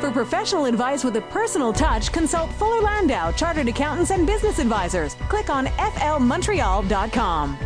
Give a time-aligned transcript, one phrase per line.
[0.00, 5.14] For professional advice with a personal touch, consult Fuller Landau, Chartered Accountants and Business Advisors.
[5.28, 7.58] Click on flmontreal.com.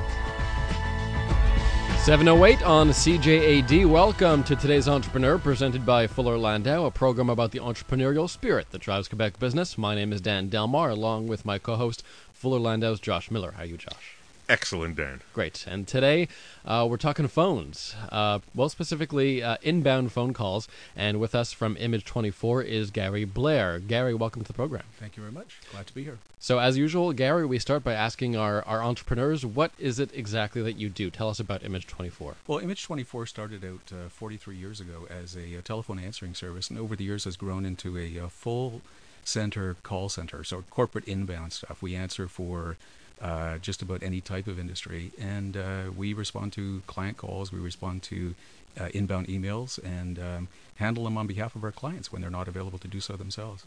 [1.98, 3.84] 708 on CJAD.
[3.84, 8.80] Welcome to today's Entrepreneur, presented by Fuller Landau, a program about the entrepreneurial spirit that
[8.80, 9.76] drives Quebec business.
[9.76, 13.52] My name is Dan Delmar, along with my co host, Fuller Landau's Josh Miller.
[13.52, 14.17] How are you, Josh?
[14.48, 15.20] Excellent, Dan.
[15.34, 15.66] Great.
[15.68, 16.26] And today
[16.64, 20.68] uh, we're talking phones, uh, well, specifically uh, inbound phone calls.
[20.96, 23.78] And with us from Image 24 is Gary Blair.
[23.78, 24.84] Gary, welcome to the program.
[24.98, 25.58] Thank you very much.
[25.70, 26.16] Glad to be here.
[26.38, 30.62] So, as usual, Gary, we start by asking our, our entrepreneurs, what is it exactly
[30.62, 31.10] that you do?
[31.10, 32.36] Tell us about Image 24.
[32.46, 36.70] Well, Image 24 started out uh, 43 years ago as a, a, telephone answering service,
[36.70, 38.80] and over the years has grown into a, a full
[39.24, 41.82] center call center, so corporate inbound stuff.
[41.82, 42.78] We answer for
[43.20, 45.12] uh, just about any type of industry.
[45.20, 48.34] And uh, we respond to client calls, we respond to
[48.80, 52.48] uh, inbound emails, and um, handle them on behalf of our clients when they're not
[52.48, 53.64] available to do so themselves.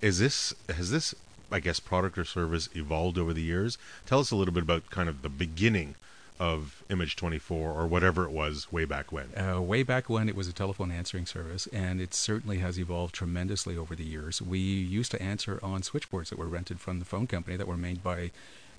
[0.00, 1.14] Is this has this
[1.50, 3.78] I guess product or service evolved over the years?
[4.06, 5.94] Tell us a little bit about kind of the beginning
[6.40, 9.26] of Image 24 or whatever it was way back when?
[9.36, 13.14] Uh, way back when it was a telephone answering service, and it certainly has evolved
[13.14, 14.42] tremendously over the years.
[14.42, 17.76] We used to answer on switchboards that were rented from the phone company that were
[17.76, 18.32] made by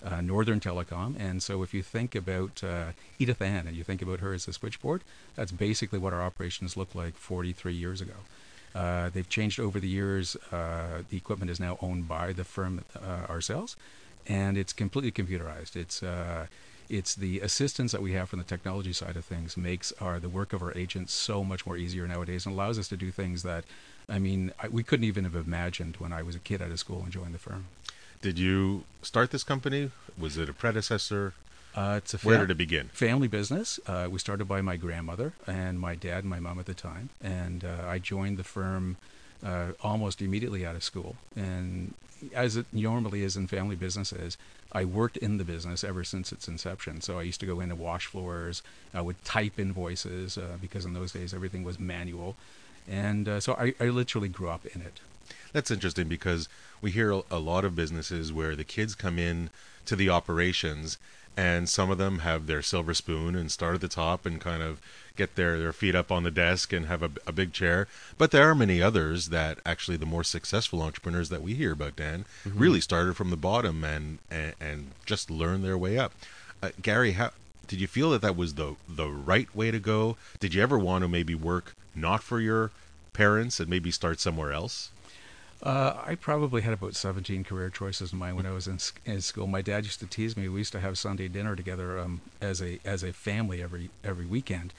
[0.06, 1.20] uh, Northern Telecom.
[1.20, 4.48] And so if you think about uh, Edith Ann and you think about her as
[4.48, 5.02] a switchboard,
[5.36, 8.14] that's basically what our operations looked like 43 years ago.
[8.76, 10.36] Uh, they've changed over the years.
[10.52, 13.78] Uh, the equipment is now owned by the firm uh, ourselves,
[14.28, 15.78] and it's completely computerized.
[15.78, 16.48] It's uh,
[16.90, 20.30] it's the assistance that we have from the technology side of things makes our the
[20.30, 23.44] work of our agents so much more easier nowadays and allows us to do things
[23.44, 23.64] that
[24.10, 26.80] I mean I, we couldn't even have imagined when I was a kid out of
[26.80, 27.66] school and joined the firm.
[28.26, 29.92] Did you start this company?
[30.18, 31.36] Was it a predecessor?
[31.76, 32.88] Uh, it's a Where did it begin?
[32.88, 33.80] Family business.
[33.86, 37.10] Uh, we started by my grandmother and my dad and my mom at the time,
[37.22, 38.98] and uh, I joined the firm
[39.46, 41.18] uh, almost immediately out of school.
[41.36, 41.94] And
[42.34, 44.40] as it normally is in family businesses,
[44.72, 47.02] I worked in the business ever since its inception.
[47.02, 48.64] So I used to go in and wash floors.
[48.92, 52.36] I would type invoices uh, because in those days everything was manual,
[52.88, 55.00] and uh, so I, I literally grew up in it.
[55.56, 56.50] That's interesting because
[56.82, 59.50] we hear a lot of businesses where the kids come in
[59.86, 60.98] to the operations
[61.38, 64.62] and some of them have their silver spoon and start at the top and kind
[64.62, 64.82] of
[65.16, 67.88] get their, their feet up on the desk and have a, a big chair.
[68.18, 71.96] But there are many others that actually the more successful entrepreneurs that we hear about,
[71.96, 72.60] Dan, mm-hmm.
[72.60, 76.12] really started from the bottom and, and, and just learned their way up.
[76.62, 77.32] Uh, Gary, how,
[77.66, 80.18] did you feel that that was the the right way to go?
[80.42, 82.72] Did you ever want to maybe work not for your
[83.14, 84.90] parents and maybe start somewhere else?
[85.66, 89.20] Uh, I probably had about 17 career choices in mind when I was in, in,
[89.22, 89.48] school.
[89.48, 90.48] My dad used to tease me.
[90.48, 94.28] We used to have Sunday dinner together um, as a as a family every every
[94.28, 94.76] weekend,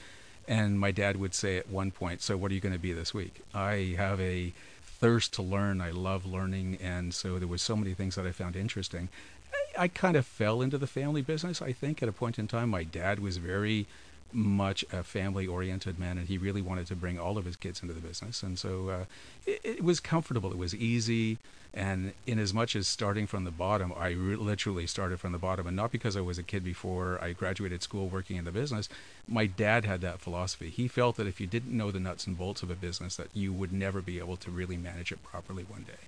[0.47, 2.93] and my dad would say at one point, "So what are you going to be
[2.93, 4.53] this week?" I have a
[4.85, 5.81] thirst to learn.
[5.81, 9.09] I love learning, and so there was so many things that I found interesting.
[9.53, 11.61] I, I kind of fell into the family business.
[11.61, 13.89] I think at a point in time, my dad was very
[14.33, 17.83] much a family oriented man and he really wanted to bring all of his kids
[17.83, 18.43] into the business.
[18.43, 19.05] And so uh,
[19.47, 21.39] it, it, was comfortable it was easy
[21.73, 25.39] and in as much as starting from the bottom i re- literally started from the
[25.39, 25.67] bottom.
[25.67, 28.89] And not because i was a kid before i graduated school working in the business.
[29.29, 30.71] My dad had that philosophy.
[30.71, 33.29] He felt that if you didn't know the nuts and bolts of a business that
[33.33, 36.05] you would never be able to really manage it properly one day.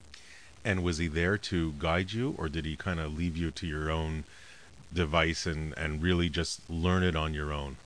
[0.64, 3.66] And was he there to guide you or did he kind of leave you to
[3.66, 4.24] your own
[4.92, 7.76] device and and really just learn it on your own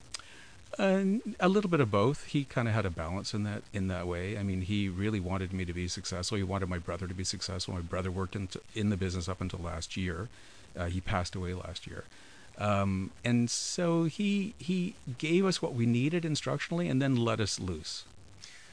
[0.79, 1.03] uh,
[1.39, 2.25] a little bit of both.
[2.25, 4.37] He kind of had a balance in that in that way.
[4.37, 6.37] I mean, he really wanted me to be successful.
[6.37, 7.73] He wanted my brother to be successful.
[7.73, 10.29] My brother worked in, in the business up until last year.
[10.75, 12.05] Uh, he passed away last year,
[12.57, 17.59] um, and so he he gave us what we needed instructionally, and then let us
[17.59, 18.05] loose.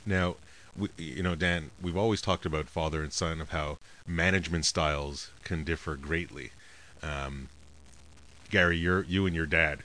[0.07, 0.37] Now,
[0.75, 5.31] we, you know, Dan, we've always talked about father and son of how management styles
[5.45, 6.53] can differ greatly.
[7.03, 7.49] Um,
[8.49, 9.81] Gary, you're you and your dad,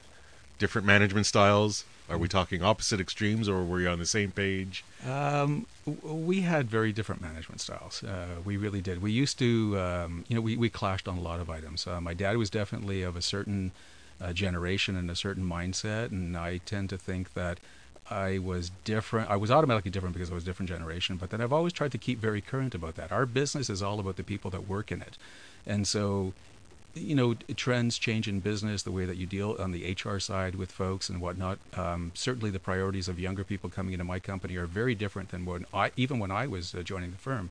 [0.57, 4.83] different management styles are we talking opposite extremes, or were you on the same page?
[5.07, 5.65] Um,
[6.03, 8.03] we had very different management styles.
[8.03, 9.01] Uh, we really did.
[9.01, 11.87] We used to, um, you know, we, we clashed on a lot of items.
[11.87, 13.71] Uh, my dad was definitely of a certain
[14.21, 17.59] uh, generation and a certain mindset, and I tend to think that
[18.09, 19.29] I was different.
[19.31, 21.91] I was automatically different because I was a different generation, but then I've always tried
[21.93, 23.11] to keep very current about that.
[23.11, 25.17] Our business is all about the people that work in it.
[25.65, 26.33] And so
[26.95, 30.55] you know, trends change in business, the way that you deal on the HR side
[30.55, 31.59] with folks and whatnot.
[31.75, 35.45] Um, certainly, the priorities of younger people coming into my company are very different than
[35.45, 37.49] when I, even when I was uh, joining the firm.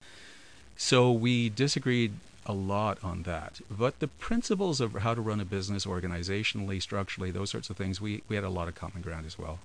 [0.77, 2.15] So we disagreed
[2.47, 3.61] a lot on that.
[3.71, 8.01] But the principles of how to run a business organizationally, structurally, those sorts of things,
[8.01, 9.61] we, we had a lot of common ground as well.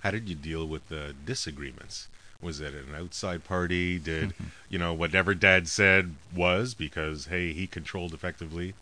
[0.00, 2.08] how did you deal with the disagreements?
[2.40, 3.98] Was it an outside party?
[3.98, 4.34] Did
[4.68, 8.74] you know whatever Dad said was because hey he controlled effectively?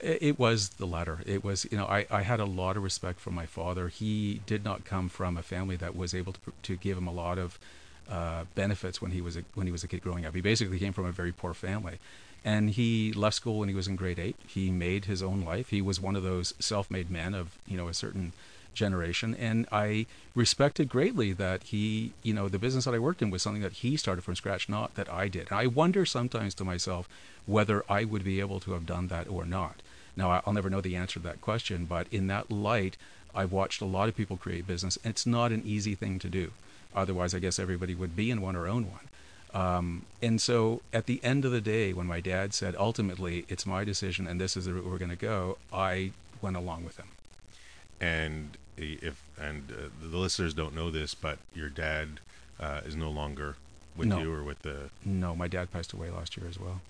[0.00, 1.20] It was the latter.
[1.24, 3.88] It was, you know, I, I had a lot of respect for my father.
[3.88, 7.12] He did not come from a family that was able to, to give him a
[7.12, 7.58] lot of
[8.10, 10.34] uh, benefits when he was a, when he was a kid growing up.
[10.34, 11.98] He basically came from a very poor family,
[12.44, 14.36] and he left school when he was in grade eight.
[14.46, 15.70] He made his own life.
[15.70, 18.32] He was one of those self-made men of you know a certain
[18.74, 23.30] generation, and I respected greatly that he, you know, the business that I worked in
[23.30, 25.48] was something that he started from scratch, not that I did.
[25.50, 27.08] And I wonder sometimes to myself
[27.46, 29.80] whether I would be able to have done that or not.
[30.16, 32.96] Now, I'll never know the answer to that question, but in that light,
[33.34, 34.96] I've watched a lot of people create business.
[35.04, 36.52] and It's not an easy thing to do.
[36.94, 39.08] Otherwise, I guess everybody would be in one or own one.
[39.52, 43.66] Um, and so at the end of the day, when my dad said, ultimately, it's
[43.66, 46.96] my decision and this is the route we're going to go, I went along with
[46.98, 47.08] him.
[48.00, 52.20] And if and uh, the listeners don't know this, but your dad
[52.60, 53.56] uh, is no longer
[53.96, 54.18] with No.
[54.20, 56.80] you or with the No, my dad passed away last year as well.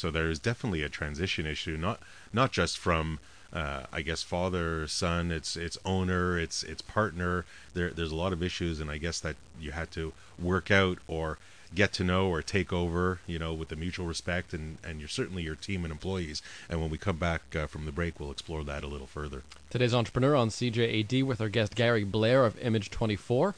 [0.00, 2.00] So there is definitely a transition issue, not
[2.32, 3.18] not just from
[3.52, 7.44] uh, I guess father, son, its its owner, its its partner.
[7.74, 10.98] There there's a lot of issues, and I guess that you had to work out
[11.06, 11.36] or
[11.74, 15.08] get to know or take over, you know, with the mutual respect and and you're
[15.08, 16.40] certainly your team and employees.
[16.70, 19.42] And when we come back uh, from the break, we'll explore that a little further.
[19.68, 23.54] Today's entrepreneur on CJAD with our guest Gary Blair of Image 24.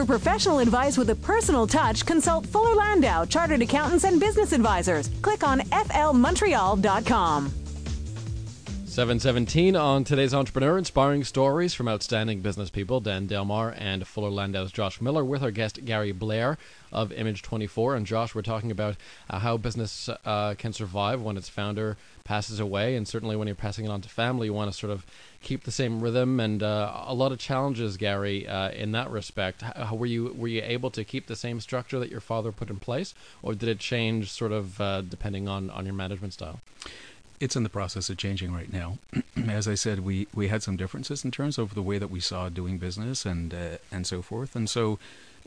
[0.00, 5.10] For professional advice with a personal touch, consult Fuller Landau, Chartered Accountants and Business Advisors.
[5.20, 7.52] Click on flmontreal.com.
[8.86, 14.72] 717 on today's entrepreneur, inspiring stories from outstanding business people, Dan Delmar and Fuller Landau's
[14.72, 16.56] Josh Miller, with our guest Gary Blair
[16.90, 17.94] of Image 24.
[17.94, 18.96] And Josh, we're talking about
[19.28, 21.98] uh, how business uh, can survive when its founder
[22.30, 24.92] passes away, and certainly when you're passing it on to family, you want to sort
[24.92, 25.04] of
[25.42, 26.38] keep the same rhythm.
[26.38, 29.62] And uh, a lot of challenges, Gary, uh, in that respect.
[29.62, 32.70] How, were you were you able to keep the same structure that your father put
[32.70, 36.60] in place, or did it change sort of uh, depending on on your management style?
[37.40, 38.98] it's in the process of changing right now.
[39.48, 42.20] As I said, we, we had some differences in terms of the way that we
[42.20, 44.54] saw doing business and uh, and so forth.
[44.54, 44.98] And so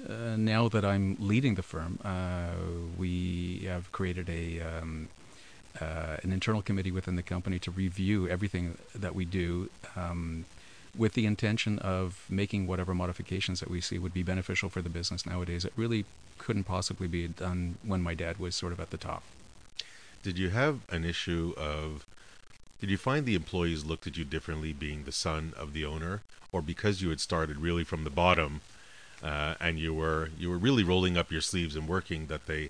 [0.09, 2.55] uh, now that I'm leading the firm, uh,
[2.97, 5.09] we have created a um,
[5.81, 9.69] uh, an internal committee within the company to review everything that we do.
[9.95, 10.45] Um,
[10.95, 14.89] with the intention of making whatever modifications that we see would be beneficial for the
[14.89, 15.65] business nowadays.
[15.65, 16.05] It really
[16.37, 19.23] couldn't possibly be done when my dad was sort of at the top.
[20.21, 22.05] Did you have an issue of
[22.79, 26.21] did you find the employees looked at you differently being the son of the owner
[26.51, 28.61] or because you had started really from the bottom
[29.23, 32.69] uh, and you were you were really rolling up your sleeves and working that they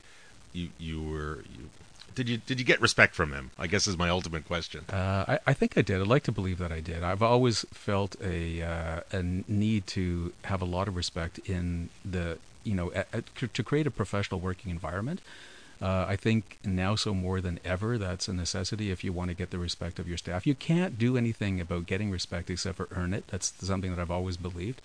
[0.53, 1.69] you you were you,
[2.15, 5.25] did you did you get respect from them i guess is my ultimate question Uh,
[5.27, 5.99] I, I think I did.
[6.01, 7.03] I'd like to believe that I did.
[7.03, 12.37] I've always felt a uh, a need to have a lot of respect in the
[12.63, 15.19] you know a, a, to- to create a professional working environment.
[15.81, 19.35] Uh, I think now so more than ever that's a necessity if you want to
[19.35, 20.47] get the respect of your staff.
[20.47, 23.25] You can't do anything about getting respect except for earn it.
[23.27, 24.81] That's something that I've always believed.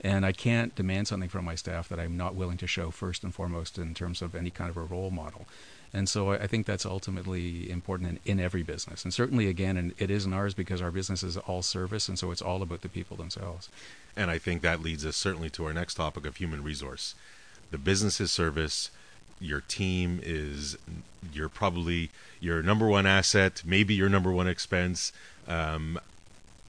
[0.00, 3.24] And I can't demand something from my staff that I'm not willing to show first
[3.24, 5.44] and foremost in terms of any kind of a role model.
[5.92, 9.04] And so I, think that's ultimately important in, in every business.
[9.04, 12.08] And certainly, again, and it is in ours because our business is all service.
[12.08, 13.70] And so it's all about the people themselves.
[14.18, 17.14] and i think that leads us certainly to our next topic of human resource
[17.70, 18.90] the business is service
[19.40, 20.76] your team is
[21.32, 25.12] you're probably your number one asset maybe your number one expense
[25.46, 25.98] um,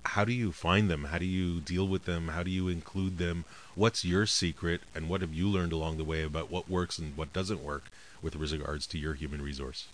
[0.05, 3.17] how do you find them how do you deal with them how do you include
[3.17, 3.43] them
[3.75, 7.17] what's your secret and what have you learned along the way about what works and
[7.17, 7.85] what doesn't work
[8.21, 9.88] with regards to your human resource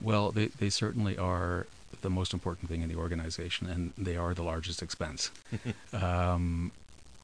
[0.00, 1.66] Well, they, they certainly are
[2.02, 5.30] the most important thing in the organization, and they are the largest expense.
[5.92, 6.72] um,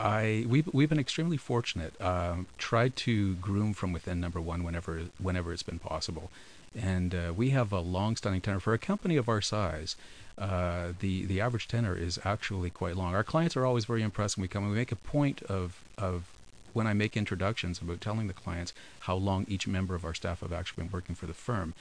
[0.00, 2.00] I we've we've been extremely fortunate.
[2.00, 6.30] Um, tried to groom from within number one whenever whenever it's been possible,
[6.74, 9.94] and uh, we have a long-standing tenure for a company of our size.
[10.38, 13.14] Uh, the the average tenure is actually quite long.
[13.14, 14.64] Our clients are always very impressed when we come.
[14.64, 16.24] and We make a point of of
[16.72, 20.40] when I make introductions about telling the clients how long each member of our staff
[20.40, 21.74] have actually been working for the firm.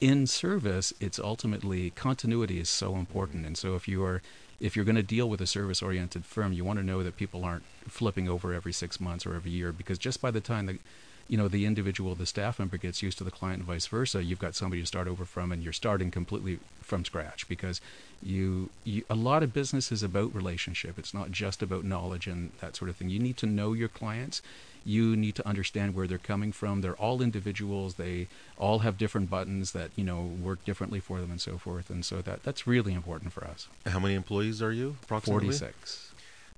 [0.00, 4.22] In service, it's ultimately continuity is so important, and so if you are
[4.60, 7.44] if you're going to deal with a service-oriented firm, you want to know that people
[7.44, 10.78] aren't flipping over every six months or every year, because just by the time the
[11.28, 14.22] you know the individual, the staff member gets used to the client and vice versa,
[14.22, 17.80] you've got somebody to start over from, and you're starting completely from scratch because
[18.22, 20.98] you, you a lot of business is about relationship.
[20.98, 23.08] It's not just about knowledge and that sort of thing.
[23.08, 24.42] You need to know your clients.
[24.86, 26.82] You need to understand where they're coming from.
[26.82, 27.94] They're all individuals.
[27.94, 28.28] They
[28.58, 31.88] all have different buttons that you know work differently for them and so forth.
[31.88, 33.68] And so that that's really important for us.
[33.86, 36.12] how many employees are you approximately Forty-six.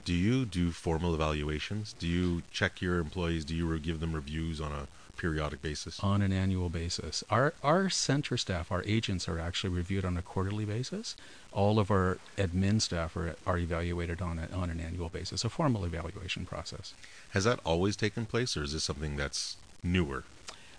[0.06, 1.92] Do you do formal evaluations?
[1.98, 3.44] Do you check your employees?
[3.44, 4.86] Do you give them reviews on a
[5.16, 5.98] periodic basis?
[5.98, 7.24] on an annual basis.
[7.28, 11.16] Our our center staff, our agents, are actually reviewed on a quarterly basis.
[11.50, 15.48] All of our admin staff are, are evaluated on a, on an annual basis, a
[15.48, 16.94] formal evaluation process.
[17.30, 20.22] Has that always taken place, or is this something that's newer?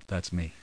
[0.07, 0.53] That's me.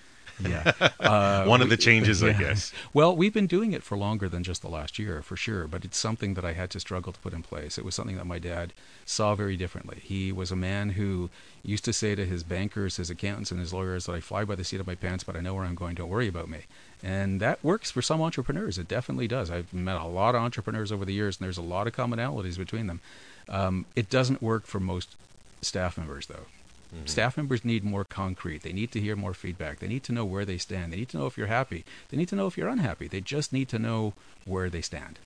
[0.41, 0.73] Yeah.
[1.05, 2.73] Uh, One of the we- changes, I guess.
[2.95, 5.67] Well, we've been doing it for longer than just the last year, for sure.
[5.67, 7.77] But it's something that I had to struggle to put in place.
[7.77, 8.73] It was something that my dad
[9.05, 9.99] saw very differently.
[10.03, 11.29] He was a man who
[11.63, 14.55] used to say to his bankers, his accountants, and his lawyers that I fly by
[14.55, 15.95] the seat of my pants, but I know where I'm going.
[15.95, 16.61] Don't worry about me.
[17.03, 18.79] And that works for some entrepreneurs.
[18.79, 19.51] It definitely does.
[19.51, 22.57] I've met a lot of entrepreneurs over the years, and there's a lot of commonalities
[22.57, 23.01] between them.
[23.49, 25.17] Um, it doesn't work for most
[25.61, 26.47] staff members, though.
[26.95, 27.07] Mm-hmm.
[27.07, 28.63] Staff members need more concrete.
[28.63, 29.81] They need to hear more feedback.
[29.81, 30.93] They need to know where they stand.
[30.93, 31.85] They need to know if you're happy.
[32.09, 33.09] They need to know if you're unhappy.
[33.09, 35.19] They just need to know where they stand.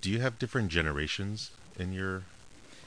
[0.00, 2.24] Do you have different generations in your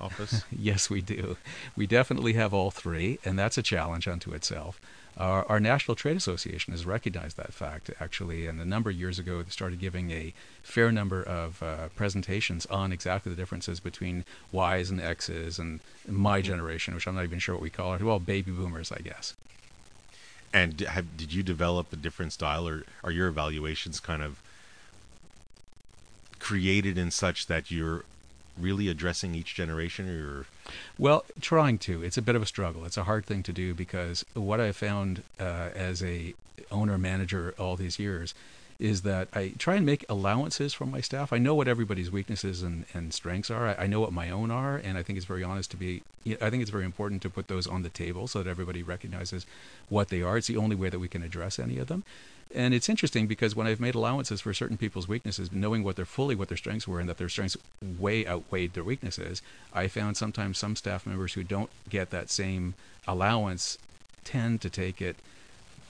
[0.01, 0.43] office?
[0.51, 1.37] Yes, we do.
[1.75, 4.79] We definitely have all three, and that's a challenge unto itself.
[5.17, 9.19] Our, our National Trade Association has recognized that fact, actually, and a number of years
[9.19, 14.23] ago, they started giving a fair number of uh, presentations on exactly the differences between
[14.53, 18.01] Ys and X's and my generation, which I'm not even sure what we call it.
[18.01, 19.33] Well, baby boomers, I guess.
[20.53, 24.41] and have, did you develop a different style, or are your evaluations kind of
[26.39, 28.03] created in such that you're
[28.59, 30.45] really addressing each generation, or
[30.97, 32.03] Well, trying to.
[32.03, 32.85] It's a bit of a struggle.
[32.85, 36.33] It's a hard thing to do because what I found uh, as a
[36.71, 38.33] owner manager all these years
[38.81, 41.31] is that I try and make allowances for my staff.
[41.31, 43.67] I know what everybody's weaknesses and, and strengths are.
[43.67, 46.01] I, I know what my own are, and I think it's very honest to be.
[46.41, 49.45] I think it's very important to put those on the table so that everybody recognizes
[49.89, 50.35] what they are.
[50.37, 52.03] It's the only way that we can address any of them.
[52.53, 56.05] And it's interesting because when I've made allowances for certain people's weaknesses, knowing what their
[56.05, 59.41] fully what their strengths were and that their strengths way outweighed their weaknesses,
[59.73, 62.73] I found sometimes some staff members who don't get that same
[63.07, 63.77] allowance
[64.23, 65.15] tend to take it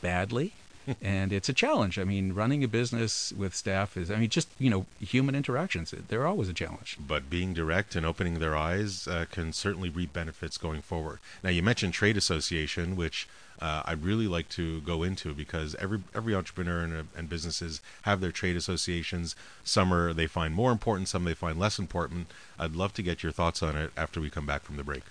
[0.01, 0.53] badly.
[1.01, 1.99] And it's a challenge.
[1.99, 5.93] I mean, running a business with staff is, I mean, just, you know, human interactions,
[6.07, 6.97] they're always a challenge.
[6.99, 11.19] but being direct and opening their eyes uh, can certainly reap benefits going forward.
[11.43, 13.27] Now, you mentioned trade association, which
[13.61, 17.79] uh, I'd really like to go into because every every entrepreneur and, uh, and businesses
[18.03, 19.35] have their trade associations.
[19.63, 22.27] Some are they find more important, some they find less important.
[22.57, 25.03] I'd love to get your thoughts on it after we come back from the break.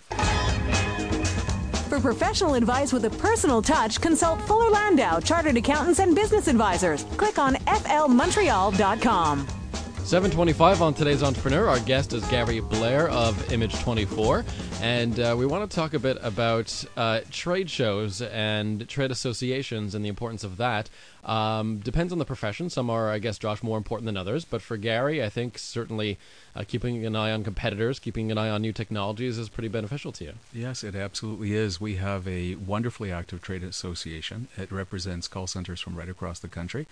[1.90, 7.02] For professional advice with a personal touch, consult Fuller Landau, Chartered Accountants and Business Advisors.
[7.16, 9.59] Click on flmontreal.com.
[10.04, 11.68] 725 on today's Entrepreneur.
[11.68, 14.44] Our guest is Gary Blair of Image 24.
[14.80, 19.94] And uh, we want to talk a bit about uh, trade shows and trade associations
[19.94, 20.90] and the importance of that.
[21.24, 22.70] Um, depends on the profession.
[22.70, 24.44] Some are, I guess, Josh, more important than others.
[24.44, 26.18] But for Gary, I think certainly
[26.56, 30.10] uh, keeping an eye on competitors, keeping an eye on new technologies is pretty beneficial
[30.12, 30.32] to you.
[30.52, 31.80] Yes, it absolutely is.
[31.80, 34.48] We have a wonderfully active trade association.
[34.56, 36.88] It represents call centers from right across the country.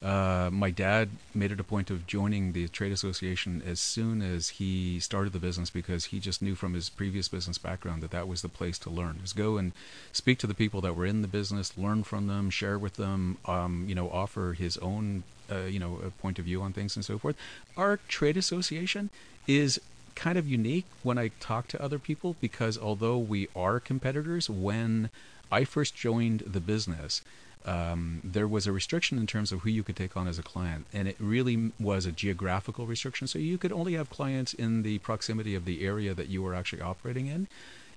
[0.00, 4.50] Uh, my dad made it a point of joining the trade association as soon as
[4.50, 8.28] he started the business because he just knew from his previous business background that that
[8.28, 9.18] was the place to learn.
[9.20, 9.72] Was go and
[10.12, 13.38] speak to the people that were in the business, learn from them, share with them,
[13.46, 17.04] um, you know, offer his own, uh, you know, point of view on things and
[17.04, 17.36] so forth.
[17.76, 19.10] Our trade association
[19.48, 19.80] is
[20.14, 25.10] kind of unique when I talk to other people because although we are competitors, when
[25.50, 27.22] I first joined the business,
[27.64, 30.42] um, there was a restriction in terms of who you could take on as a
[30.42, 33.26] client, and it really was a geographical restriction.
[33.26, 36.54] So you could only have clients in the proximity of the area that you were
[36.54, 37.48] actually operating in.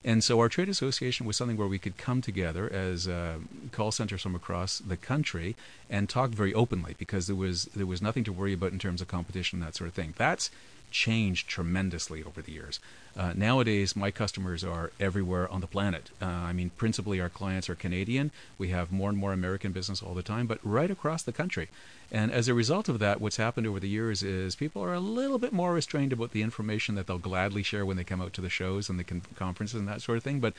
[0.04, 3.36] And so our trade association was something where we could come together as uh,
[3.72, 5.56] call centers from across the country
[5.92, 9.02] and talk very openly because there was there was nothing to worry about in terms
[9.02, 10.16] of competition that sort of thing.
[10.18, 10.50] That's
[10.92, 12.80] changed tremendously over the years.
[13.18, 16.12] Uh, nowadays, my customers are everywhere on the planet.
[16.22, 18.32] Uh, I mean, principally our clients are Canadian.
[18.58, 21.68] We have more and more American business all the time, but right across the country.
[22.12, 25.00] And as a result of that, what's happened over the years is people are a
[25.00, 28.34] little bit more restrained about the information that they'll gladly share when they come out
[28.34, 30.40] to the shows and the con- conferences and that sort of thing.
[30.40, 30.54] But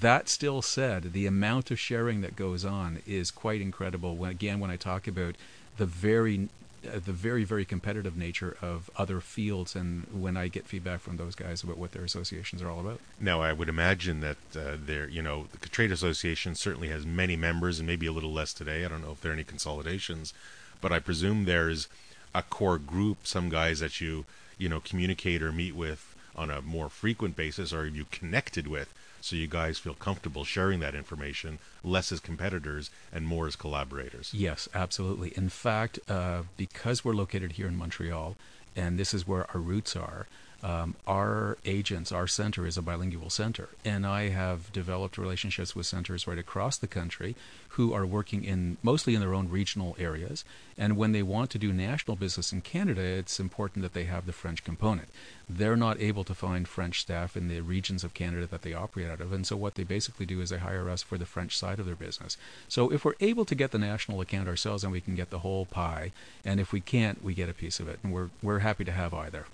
[0.00, 4.16] that still said, the amount of sharing that goes on is quite incredible.
[4.16, 5.36] When again, when I talk about
[5.76, 6.48] the very
[6.82, 11.34] the very very competitive nature of other fields and when i get feedback from those
[11.34, 15.08] guys about what their associations are all about Now, I would imagine that uh, there,
[15.08, 18.84] you know, the trade association certainly has many members, and maybe a little less today.
[18.84, 20.32] I don't know if there are any consolidations,
[20.80, 21.88] but I presume there's
[22.34, 24.24] a core group, some guys that you,
[24.56, 28.92] you know, communicate or meet with on a more frequent basis, or you connected with,
[29.20, 34.32] so you guys feel comfortable sharing that information, less as competitors and more as collaborators.
[34.34, 38.36] yes absolutely in fact uh, because we're located here in montreal
[38.76, 40.26] and this is where our roots are
[40.60, 45.86] Um, our agents, our center is a bilingual center, and I have developed relationships with
[45.86, 47.36] centers right across the country
[47.70, 50.44] who are working in mostly in their own regional areas.
[50.76, 54.26] And when they want to do national business in Canada, it's important that they have
[54.26, 55.08] the French component.
[55.48, 59.08] They're not able to find French staff in the regions of Canada that they operate
[59.08, 61.56] out of, and so what they basically do is they hire us for the French
[61.56, 62.36] side of their business.
[62.66, 65.38] So if we're able to get the national account ourselves, then we can get the
[65.38, 66.10] whole pie,
[66.44, 68.92] and if we can't, we get a piece of it, and we're we're happy to
[68.92, 69.46] have either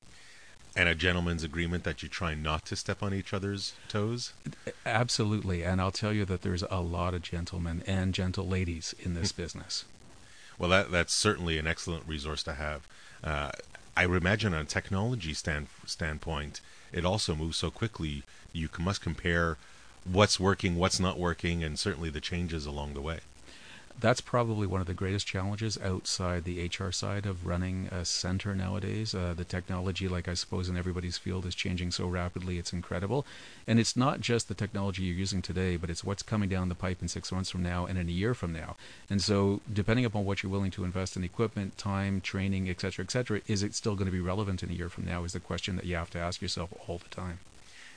[0.76, 4.33] and a gentleman's agreement that you try not to step on each other's toes?
[4.85, 5.62] Absolutely.
[5.62, 9.33] And I'll tell you that there's a lot of gentlemen and gentle ladies in this
[9.43, 9.85] business.
[10.59, 12.87] Well, that that's certainly an excellent resource to have.
[13.23, 13.50] Uh,
[13.97, 16.61] I would imagine on a technology stand, standpoint,
[16.93, 18.23] it also moves so quickly.
[18.52, 19.57] You must compare
[20.04, 23.21] what's working, what's not working, and certainly the changes along the way
[24.01, 28.55] that's probably one of the greatest challenges outside the HR side of running a center
[28.55, 29.15] nowadays.
[29.15, 33.25] Uh, the technology, like I suppose in everybody's field, is changing so rapidly, it's incredible.
[33.67, 36.75] And it's not just the technology you're using today, but it's what's coming down the
[36.75, 38.77] pipe in six months from now and in a year from now.
[39.09, 43.05] And so, depending upon what you're willing to invest in equipment, time, training, et cetera,
[43.05, 45.25] et cetera, is it still going to be relevant in a year from now?
[45.25, 47.39] Is the question that you have to ask yourself all the time.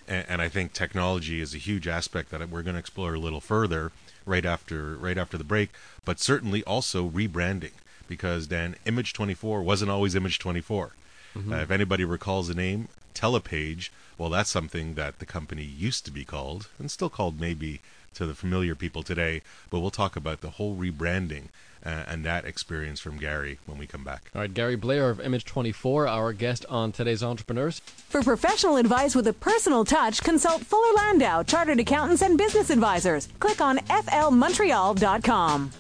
[0.08, 3.20] And, and I think technology is a huge aspect that we're going to explore a
[3.20, 3.92] little further
[4.28, 5.72] right after right after the break,
[6.06, 7.72] but certainly also rebranding
[8.08, 10.92] because Dan Image 24 wasn't always Image 24.
[11.36, 11.54] Mm-hmm.
[11.54, 16.12] Uh, if anybody recalls the name Telepage, well, that's something that the company used to
[16.12, 17.82] be called and still called maybe
[18.16, 19.42] to the familiar people today.
[19.70, 21.50] But we'll talk about the whole rebranding
[21.86, 24.30] uh, and that experience from Gary when we come back.
[24.36, 27.80] All right, Gary Blair of Image 24, our guest on today's Entrepreneurs.
[27.80, 33.30] For professional advice with a personal touch, consult Fuller Landau, Chartered Accountants and Business Advisors.
[33.40, 35.72] Click on flmontreal.com.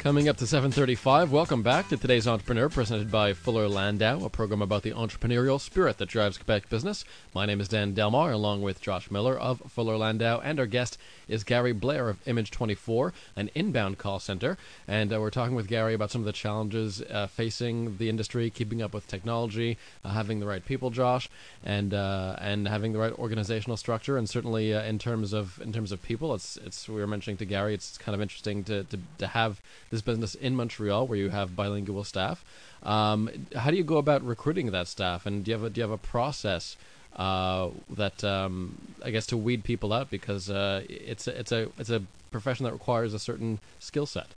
[0.00, 4.62] Coming up to 7:35, welcome back to today's Entrepreneur, presented by Fuller Landau, a program
[4.62, 7.04] about the entrepreneurial spirit that drives Quebec business.
[7.34, 10.96] My name is Dan Delmar, along with Josh Miller of Fuller Landau, and our guest
[11.28, 14.56] is Gary Blair of Image 24, an inbound call center.
[14.88, 18.48] And uh, we're talking with Gary about some of the challenges uh, facing the industry,
[18.48, 21.28] keeping up with technology, uh, having the right people, Josh,
[21.62, 24.16] and uh, and having the right organizational structure.
[24.16, 27.36] And certainly uh, in terms of in terms of people, it's it's we were mentioning
[27.36, 31.18] to Gary, it's kind of interesting to to, to have this business in Montreal where
[31.18, 32.44] you have bilingual staff.
[32.82, 35.80] Um, how do you go about recruiting that staff, and do you have a, do
[35.80, 36.76] you have a process
[37.16, 41.68] uh, that um, I guess to weed people out because uh, it's a, it's a
[41.78, 44.28] it's a profession that requires a certain skill set.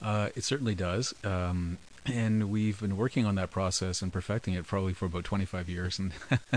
[0.00, 1.14] Uh, it certainly does.
[1.24, 1.78] Um,
[2.12, 5.98] and we've been working on that process and perfecting it probably for about 25 years
[5.98, 6.12] and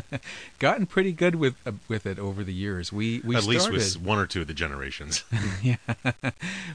[0.60, 2.92] gotten pretty good with uh, with it over the years.
[2.92, 5.24] We we at started, least with one or two of the generations.
[5.62, 5.78] Yeah.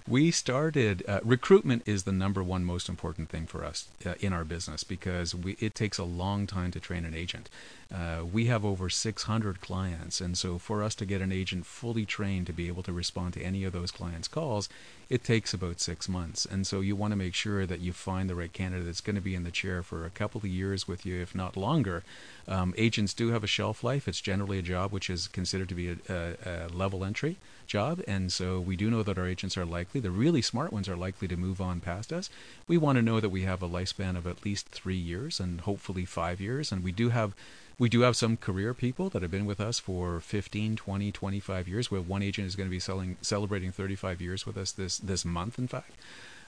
[0.07, 4.33] We started uh, recruitment is the number one most important thing for us uh, in
[4.33, 7.49] our business because we it takes a long time to train an agent.
[7.95, 12.05] Uh, we have over 600 clients, and so for us to get an agent fully
[12.05, 14.69] trained to be able to respond to any of those clients' calls,
[15.09, 16.45] it takes about six months.
[16.45, 19.17] And so you want to make sure that you find the right candidate that's going
[19.17, 22.03] to be in the chair for a couple of years with you, if not longer.
[22.47, 24.09] Um, agents do have a shelf life.
[24.09, 28.03] It's generally a job which is considered to be a, a, a level entry job,
[28.07, 30.97] and so we do know that our agents are likely, the really smart ones are
[30.97, 32.31] likely to move on past us.
[32.67, 35.63] We want to know that we have a lifespan of at least three years and
[35.63, 37.35] hopefully five years, and we do have
[37.79, 41.69] we do have some career people that have been with us for 15, 20, 25
[41.69, 41.91] years.
[41.91, 45.25] Where one agent is going to be selling, celebrating 35 years with us this this
[45.25, 45.91] month, in fact.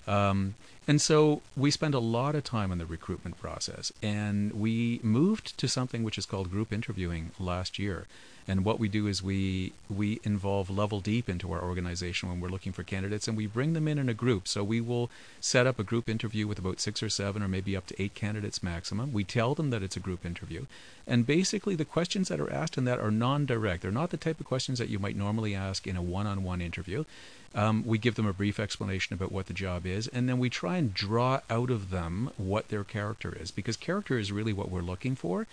[0.07, 0.55] Um,
[0.89, 5.59] and so we spend a lot of time on the recruitment process, and we moved
[5.59, 8.07] to something which is called group interviewing last year.
[8.49, 12.49] And what we do is we we involve level deep into our organization when we're
[12.49, 14.47] looking for candidates, and we bring them in in a group.
[14.47, 17.77] So we will set up a group interview with about six or seven, or maybe
[17.77, 19.13] up to eight candidates maximum.
[19.13, 20.67] We tell them that it's a group interview,
[21.07, 23.83] and basically the questions that are asked in that are non-direct.
[23.83, 27.05] They're not the type of questions that you might normally ask in a one-on-one interview.
[27.55, 30.51] Um, we give them a brief explanation about what the job is, and then we
[30.51, 34.71] try and draw out of them what their character is, because character is really what
[34.71, 35.47] we're looking for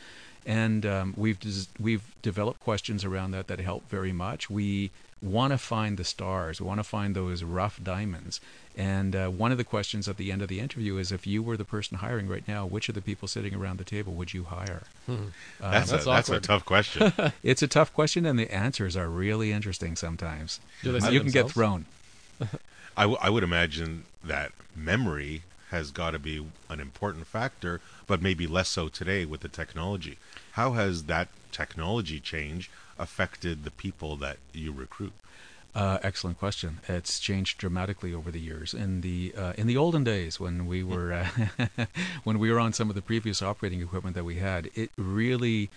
[0.45, 4.49] and um, we've des- we've developed questions around that that help very much.
[4.49, 6.59] We want to find the stars.
[6.59, 8.41] We want to find those rough diamonds.
[8.75, 11.41] And uh, one of the questions at the end of the interview is, if you
[11.41, 14.33] were the person hiring right now, which of the people sitting around the table would
[14.33, 14.83] you hire?
[15.05, 15.15] Hmm.
[15.61, 17.13] Uh, that's, that's, a, that's a tough question.
[17.43, 20.59] it's a tough question, and the answers are really interesting sometimes.
[20.83, 21.85] you can get thrown.
[22.97, 28.21] I, w- I would imagine that memory has got to be an important factor, but
[28.21, 30.17] maybe less so today with the technology.
[30.51, 35.13] How has that technology change affected the people that you recruit?
[35.75, 36.79] Uh, excellent question.
[36.87, 38.75] It's changed dramatically over the years.
[38.75, 41.65] In the uh, in the olden days, when we were uh,
[42.23, 45.71] when we were on some of the previous operating equipment that we had, it really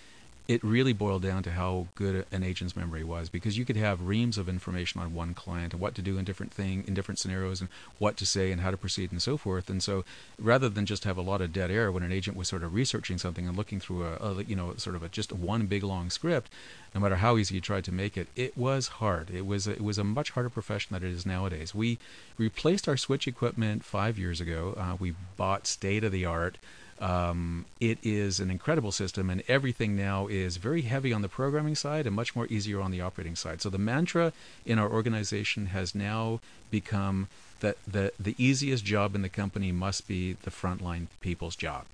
[0.49, 4.07] it really boiled down to how good an agent's memory was because you could have
[4.07, 7.19] reams of information on one client and what to do in different thing in different
[7.19, 9.69] scenarios and what to say and how to proceed and so forth.
[9.69, 10.05] And so
[10.39, 12.75] rather than just have a lot of dead air when an agent was sort of
[12.75, 15.83] researching something and looking through a, a you know sort of a, just one big
[15.83, 16.51] long script
[16.95, 19.31] no matter how easy you tried to make it it was hard.
[19.31, 21.75] It was a, it was a much harder profession than it is nowadays.
[21.75, 21.99] We
[22.39, 24.75] replaced our switch equipment 5 years ago.
[24.77, 26.59] Uh, we bought state of the art
[27.01, 31.75] um, it is an incredible system, and everything now is very heavy on the programming
[31.75, 33.61] side and much more easier on the operating side.
[33.63, 34.33] So the mantra
[34.65, 37.29] in our organization has now become
[37.61, 41.87] that the the easiest job in the company must be the frontline people's job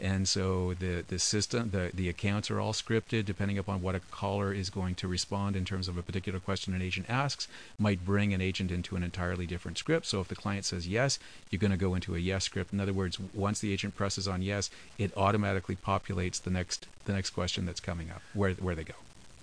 [0.00, 4.00] and so the the system the the accounts are all scripted depending upon what a
[4.10, 7.46] caller is going to respond in terms of a particular question an agent asks
[7.78, 11.18] might bring an agent into an entirely different script so if the client says yes
[11.50, 14.26] you're going to go into a yes script in other words once the agent presses
[14.26, 18.74] on yes it automatically populates the next the next question that's coming up where where
[18.74, 18.94] they go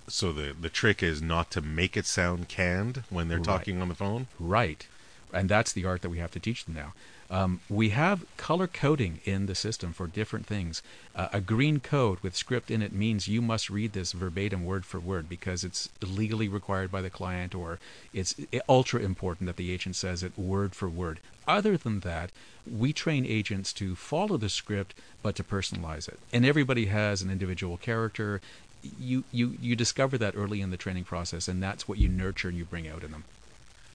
[0.08, 3.46] so the the trick is not to make it sound canned when they're Right.
[3.46, 4.88] talking on the phone Right.
[5.34, 6.94] And that's the art that we have to teach them now.
[7.30, 10.82] Um, we have color coding in the system for different things.
[11.16, 14.86] Uh, a green code with script in it means you must read this verbatim word
[14.86, 17.80] for word because it's legally required by the client or
[18.14, 18.36] it's
[18.70, 21.20] ultra important that the agent says it word for word.
[21.48, 22.32] Other than that,
[22.70, 26.20] we train agents to follow the script but to personalize it.
[26.32, 28.42] And everybody has an individual character.
[29.00, 32.50] You, you, you discover that early in the training process, and that's what you nurture
[32.50, 33.24] and you bring out in them.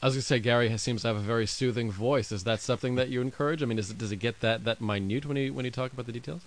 [0.03, 2.33] I was gonna say Gary has, seems to have a very soothing voice.
[2.33, 3.63] Is that something that you encourage?
[3.63, 6.07] I mean, it, does it get that that minute when you when you talk about
[6.07, 6.43] the details?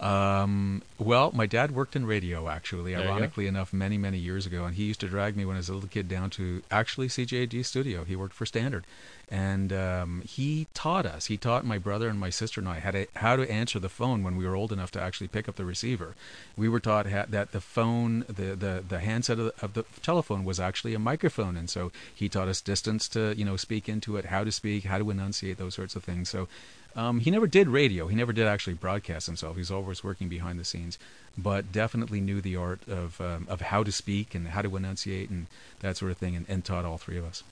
[0.00, 4.64] Um, well, my dad worked in radio, actually, There ironically enough, many, many years ago.
[4.64, 7.08] And he used to drag me when I was a little kid down to actually
[7.08, 8.04] CJAD studio.
[8.04, 8.84] He worked for Standard.
[9.30, 12.90] And um, he taught us, he taught my brother and my sister and I how
[12.90, 15.54] to, how to answer the phone when we were old enough to actually pick up
[15.54, 16.16] the receiver.
[16.56, 19.84] We were taught ha- that the phone, the, the, the handset of the, of the
[20.02, 21.56] telephone was actually a microphone.
[21.56, 24.84] And so he taught us distance to, you know, speak into it, how to speak,
[24.84, 26.28] how to enunciate, those sorts of things.
[26.28, 26.48] So
[26.96, 28.08] um, he never did radio.
[28.08, 29.56] He never did actually broadcast himself.
[29.56, 30.98] He was always working behind the scenes,
[31.38, 35.30] but definitely knew the art of um, of how to speak and how to enunciate
[35.30, 35.46] and
[35.80, 37.42] that sort of thing, and, and taught all three of us.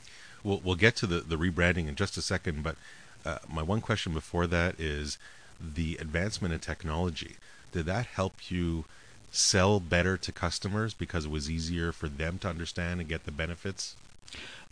[0.42, 2.76] We'll we'll get to the the rebranding in just a second, but
[3.24, 5.18] uh, my one question before that is
[5.60, 7.36] the advancement in technology.
[7.72, 8.84] Did that help you
[9.30, 13.32] sell better to customers because it was easier for them to understand and get the
[13.32, 13.94] benefits?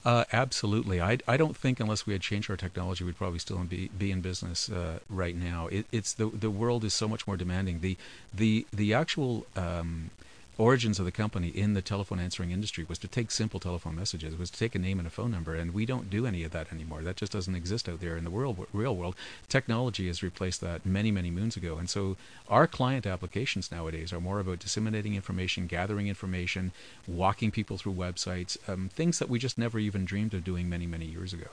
[0.04, 1.00] Uh, absolutely.
[1.00, 4.12] I, I don't think unless we had changed our technology, we'd probably still be be
[4.12, 5.66] in business uh, right now.
[5.66, 7.80] It, it's the the world is so much more demanding.
[7.80, 7.96] The
[8.32, 10.10] the the actual um,
[10.58, 14.36] origins of the company in the telephone answering industry was to take simple telephone messages,
[14.36, 16.52] was to take a name and a phone number, and we don't do any of
[16.52, 17.02] that anymore.
[17.02, 19.16] That just doesn't exist out there in the world, real world.
[19.48, 22.16] Technology has replaced that many, many moons ago, and so
[22.48, 26.72] our client applications nowadays are more about disseminating information, gathering information,
[27.06, 30.86] walking people through websites, um, things that we just never even dreamed of doing many,
[30.86, 31.48] many years ago.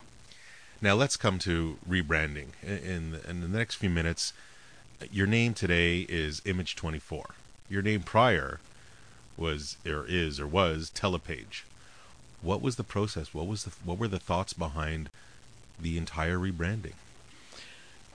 [0.82, 2.48] Now let's come to rebranding.
[2.62, 4.34] In, in in the next few minutes,
[5.12, 7.36] your name today is Image Twenty Four.
[7.70, 8.60] Your name prior
[9.38, 11.66] was or is or was Telepage.
[12.42, 13.34] What was the process?
[13.34, 15.10] What was the what were the thoughts behind
[15.80, 16.94] the entire rebranding?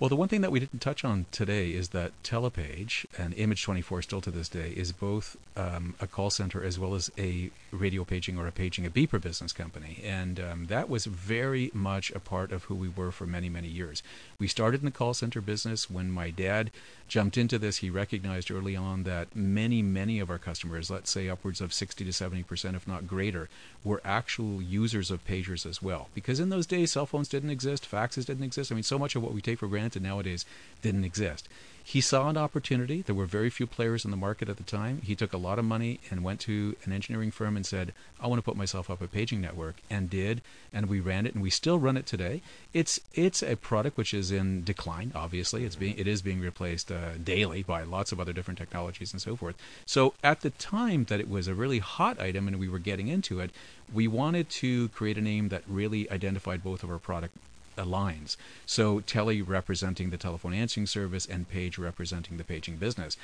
[0.00, 4.04] Well, the one thing that we didn't touch on today is that Telepage and Image24
[4.04, 8.04] still to this day is both um, a call center as well as a radio
[8.04, 12.20] paging or a paging a beeper business company, and um, that was very much a
[12.20, 14.04] part of who we were for many many years.
[14.38, 16.70] We started in the call center business when my dad
[17.08, 17.78] jumped into this.
[17.78, 22.04] He recognized early on that many many of our customers, let's say upwards of 60
[22.04, 23.48] to 70 percent, if not greater,
[23.82, 26.08] were actual users of pagers as well.
[26.14, 28.70] Because in those days, cell phones didn't exist, faxes didn't exist.
[28.70, 30.44] I mean, so much of what we take for granted nowadays
[30.82, 31.48] didn't exist.
[31.88, 33.00] He saw an opportunity.
[33.00, 35.00] There were very few players in the market at the time.
[35.00, 38.26] He took a lot of money and went to an engineering firm and said, "I
[38.26, 40.42] want to put myself up a paging network," and did.
[40.70, 42.42] And we ran it, and we still run it today.
[42.74, 45.12] It's it's a product which is in decline.
[45.14, 49.14] Obviously, it's being it is being replaced uh, daily by lots of other different technologies
[49.14, 49.56] and so forth.
[49.86, 53.08] So at the time that it was a really hot item and we were getting
[53.08, 53.50] into it,
[53.90, 57.34] we wanted to create a name that really identified both of our product
[57.84, 58.36] lines.
[58.66, 63.16] So Tele representing the telephone answering service and Page representing the paging business.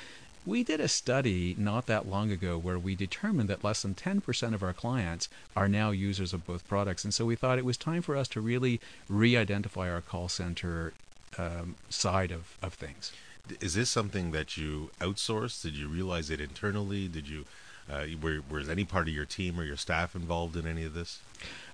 [0.45, 4.53] We did a study not that long ago where we determined that less than 10%
[4.53, 7.03] of our clients are now users of both products.
[7.03, 10.29] And so we thought it was time for us to really re identify our call
[10.29, 10.93] center
[11.37, 13.11] um, side of, of things.
[13.59, 15.63] Is this something that you outsourced?
[15.63, 17.07] Did you realize it internally?
[17.07, 17.45] Did you
[17.91, 20.93] Uh, were, was any part of your team or your staff involved in any of
[20.93, 21.19] this?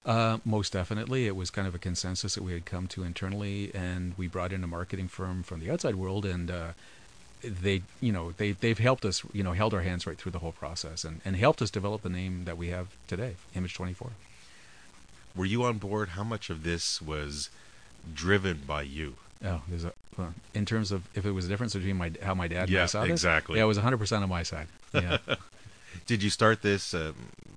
[0.06, 3.71] Uh, most definitely, it was kind of a consensus that we had come to internally,
[3.74, 6.67] and we brought in a marketing firm from the outside world, and uh,
[7.43, 10.39] they, you know, they they've helped us, you know, held our hands right through the
[10.39, 13.93] whole process, and, and helped us develop the name that we have today, Image Twenty
[13.93, 14.10] Four.
[15.36, 16.10] Were you on board?
[16.10, 17.50] How much of this was
[18.13, 19.15] driven by you?
[19.45, 19.93] Oh, there's a
[20.54, 22.86] in terms of if it was a difference between my how my dad Yeah, I
[22.88, 23.12] saw this.
[23.12, 23.58] exactly.
[23.58, 24.67] Yeah, it was 100 percent on my side.
[24.93, 25.17] Yeah.
[26.06, 26.93] Did you start this?
[26.93, 27.15] Um,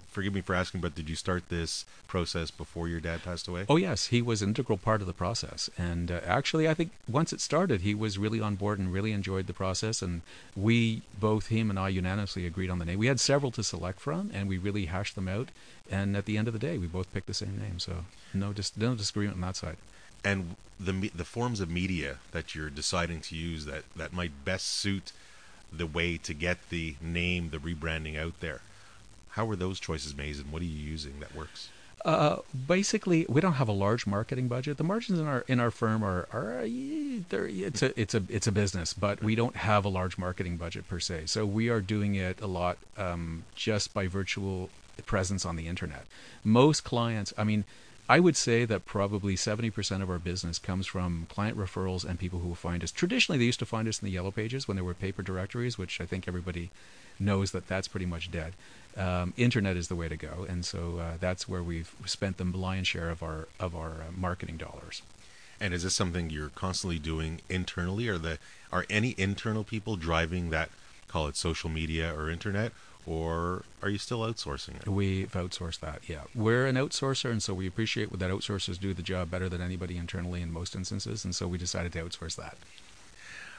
[0.08, 3.66] forgive me for asking, but did you start this process before your dad passed away?
[3.68, 6.92] Oh yes, he was an integral part of the process, and uh, actually, I think
[7.08, 10.02] once it started, he was really on board and really enjoyed the process.
[10.02, 10.22] And
[10.54, 12.98] we both, him and I, unanimously agreed on the name.
[12.98, 15.48] We had several to select from, and we really hashed them out.
[15.90, 17.78] And at the end of the day, we both picked the same name.
[17.78, 19.76] So no, dis- no disagreement on that side.
[20.24, 24.66] and the the forms of media that you're deciding to use that that might best
[24.66, 25.12] suit
[25.76, 28.60] the way to get the name, the rebranding out there.
[29.30, 31.68] How were those choices made, and what are you using that works?
[32.04, 32.36] Uh,
[32.68, 34.76] basically, we don't have a large marketing budget.
[34.76, 38.52] The margins in our in our firm are are it's a it's a it's a
[38.52, 41.26] business, but we don't have a large marketing budget per se.
[41.26, 44.68] So we are doing it a lot um, just by virtual
[45.06, 46.04] presence on the internet.
[46.44, 47.64] Most clients, I mean,
[48.08, 52.40] I would say that probably 70% of our business comes from client referrals and people
[52.40, 52.92] who find us.
[52.92, 55.78] Traditionally, they used to find us in the yellow pages when there were paper directories,
[55.78, 56.70] which I think everybody
[57.18, 58.52] knows that that's pretty much dead.
[58.96, 62.44] Um, internet is the way to go, and so uh, that's where we've spent the
[62.44, 65.02] lion's share of our of our uh, marketing dollars.
[65.60, 68.38] And is this something you're constantly doing internally, or the
[68.70, 70.68] are any internal people driving that?
[71.08, 72.72] Call it social media or internet,
[73.06, 74.88] or are you still outsourcing it?
[74.88, 76.00] We've outsourced that.
[76.08, 79.60] Yeah, we're an outsourcer, and so we appreciate that outsourcers do the job better than
[79.60, 82.56] anybody internally in most instances, and so we decided to outsource that.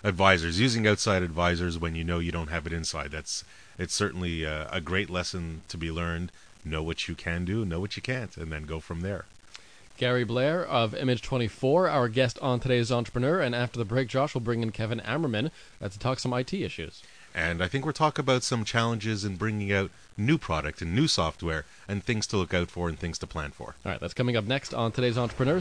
[0.04, 3.12] Advisors using outside advisors when you know you don't have it inside.
[3.12, 3.44] That's
[3.78, 6.32] it's certainly a, a great lesson to be learned.
[6.64, 9.26] Know what you can do, know what you can't, and then go from there.
[9.98, 13.40] Gary Blair of Image 24, our guest on today's Entrepreneur.
[13.40, 16.54] And after the break, Josh will bring in Kevin Ammerman uh, to talk some IT
[16.54, 17.02] issues.
[17.36, 21.08] And I think we'll talk about some challenges in bringing out new product and new
[21.08, 23.76] software and things to look out for and things to plan for.
[23.86, 25.60] All right, that's coming up next on today's Entrepreneur.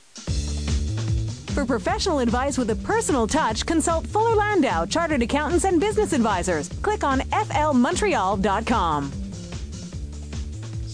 [1.54, 6.68] For professional advice with a personal touch, consult Fuller Landau, Chartered Accountants and Business Advisors.
[6.68, 9.23] Click on flmontreal.com.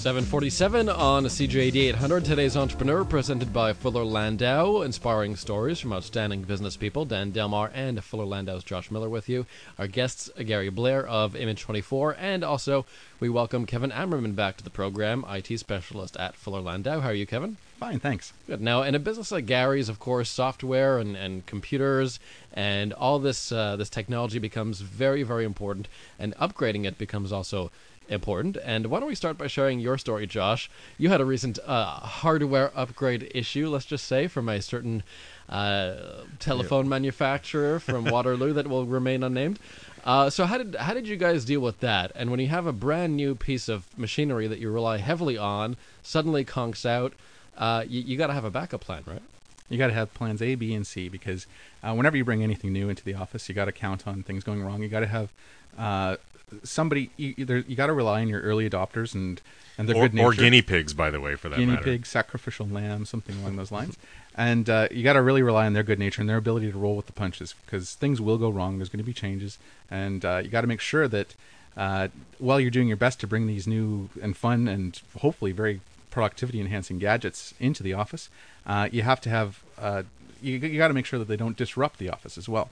[0.00, 2.24] 747 on CJAD 800.
[2.24, 7.04] Today's Entrepreneur presented by Fuller Landau, inspiring stories from outstanding business people.
[7.04, 9.44] Dan Delmar and Fuller Landau's Josh Miller with you.
[9.78, 12.86] Our guests, Gary Blair of Image 24, and also
[13.20, 17.00] we welcome Kevin Ammerman back to the program, IT specialist at Fuller Landau.
[17.00, 17.58] How are you, Kevin?
[17.78, 18.32] Fine, thanks.
[18.46, 18.62] Good.
[18.62, 22.18] Now, in a business like Gary's, of course, software and, and computers
[22.54, 27.70] and all this uh, this technology becomes very, very important, and upgrading it becomes also
[28.10, 28.58] important.
[28.62, 30.70] And why don't we start by sharing your story, Josh?
[30.98, 35.02] You had a recent uh, hardware upgrade issue, let's just say, from a certain
[35.48, 39.58] uh, telephone manufacturer from Waterloo that will remain unnamed.
[40.04, 42.10] Uh, so how did how did you guys deal with that?
[42.14, 45.76] And when you have a brand new piece of machinery that you rely heavily on
[46.02, 47.12] suddenly conks out,
[47.58, 49.22] uh, you, you got to have a backup plan, right?
[49.68, 51.46] You got to have plans A, B, and C because
[51.82, 54.42] uh, whenever you bring anything new into the office, you got to count on things
[54.42, 54.82] going wrong.
[54.82, 55.32] You got to have
[55.78, 56.16] uh,
[56.62, 57.10] somebody.
[57.16, 59.40] You, either, you got to rely on your early adopters and
[59.78, 61.84] and their Or, good or guinea pigs, by the way, for that guinea matter.
[61.84, 63.96] pig, sacrificial lamb, something along those lines.
[64.36, 66.78] And uh, you got to really rely on their good nature and their ability to
[66.78, 68.78] roll with the punches because things will go wrong.
[68.78, 69.58] There's going to be changes,
[69.90, 71.34] and uh, you got to make sure that
[71.76, 72.08] uh,
[72.38, 76.60] while you're doing your best to bring these new and fun and hopefully very productivity
[76.60, 78.28] enhancing gadgets into the office,
[78.66, 80.02] uh, you have to have uh,
[80.42, 82.70] you, you got to make sure that they don't disrupt the office as well.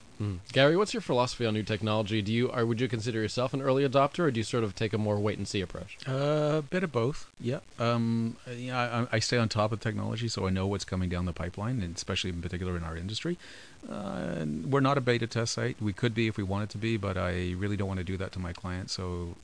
[0.52, 2.22] Gary, what's your philosophy on new technology?
[2.22, 4.74] Do you or would you consider yourself an early adopter, or do you sort of
[4.74, 5.96] take a more wait and see approach?
[6.06, 7.30] A uh, bit of both.
[7.40, 7.60] Yeah.
[7.78, 11.24] Um, yeah, I, I stay on top of technology, so I know what's coming down
[11.26, 13.38] the pipeline, and especially in particular in our industry.
[13.88, 15.80] Uh, we're not a beta test site.
[15.80, 18.16] We could be if we wanted to be, but I really don't want to do
[18.16, 18.94] that to my clients.
[18.94, 19.36] So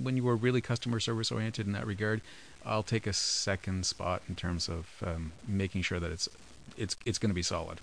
[0.00, 2.20] when you were really customer service oriented in that regard,
[2.64, 6.28] I'll take a second spot in terms of um, making sure that it's
[6.76, 7.80] it's it's going to be solid.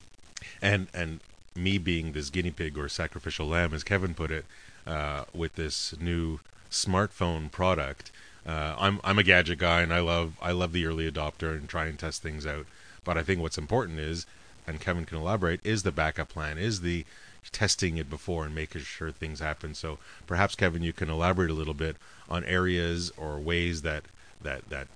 [0.62, 1.20] and and
[1.56, 4.46] me being this guinea pig or sacrificial lamb, as Kevin put it,
[4.86, 8.12] uh, with this new smartphone product.
[8.46, 11.68] Uh, I'm I'm a gadget guy, and I love I love the early adopter and
[11.68, 12.66] try and test things out.
[13.04, 14.26] But I think what's important is,
[14.68, 17.06] and Kevin can elaborate, is the backup plan, is the
[17.52, 19.76] testing it before and making sure things happen.
[19.76, 21.96] So perhaps Kevin, you can elaborate a little bit
[22.28, 24.04] on areas or ways that
[24.42, 24.88] that that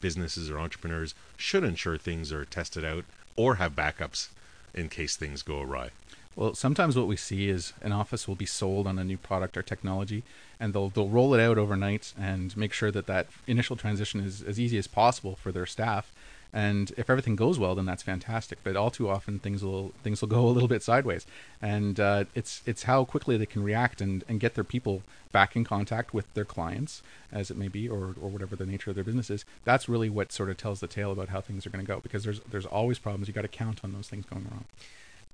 [0.00, 3.04] businesses or entrepreneurs should ensure things are tested out
[3.36, 4.28] or have backups
[4.74, 5.90] in case things go awry.
[6.36, 9.56] Well, sometimes what we see is an office will be sold on a new product
[9.56, 10.22] or technology,
[10.60, 14.42] and they'll they'll roll it out overnight and make sure that that initial transition is
[14.42, 16.12] as easy as possible for their staff.
[16.56, 18.60] And if everything goes well, then that's fantastic.
[18.64, 21.26] But all too often, things will things will go a little bit sideways,
[21.60, 25.54] and uh, it's it's how quickly they can react and, and get their people back
[25.54, 28.94] in contact with their clients, as it may be, or, or whatever the nature of
[28.94, 29.44] their business is.
[29.64, 32.00] That's really what sort of tells the tale about how things are going to go.
[32.00, 33.28] Because there's there's always problems.
[33.28, 34.64] You got to count on those things going wrong.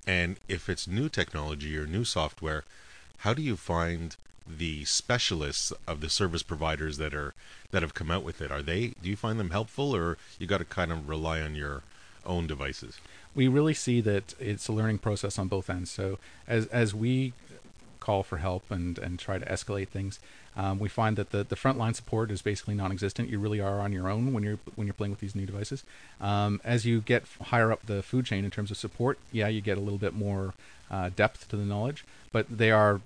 [0.04, 2.64] And if it's new technology or new software,
[3.18, 7.34] how do you find the specialists of the service providers that are
[7.70, 8.50] that have come out with it?
[8.50, 11.54] Are they do you find them helpful or you got to kind of rely on
[11.54, 11.82] your
[12.24, 12.98] own devices?
[13.34, 15.90] We really see that it's a learning process on both ends.
[15.90, 17.32] So as as we
[18.00, 20.18] call for help and and try to escalate things,
[20.56, 23.30] um, we find that the the frontline support is basically non-existent.
[23.30, 25.84] You really are on your own when you're when you're playing with these new devices.
[26.20, 29.60] Um, as you get higher up the food chain in terms of support, yeah, you
[29.60, 30.52] get a little bit more
[30.90, 33.00] uh, depth to the knowledge, but they are